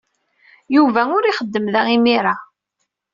Yuba 0.75 1.01
ur 1.15 1.23
ixeddem 1.25 1.65
da 1.73 1.81
imir-a. 1.95 2.35